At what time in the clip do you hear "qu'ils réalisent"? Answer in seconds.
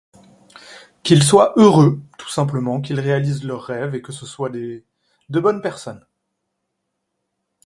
2.81-3.43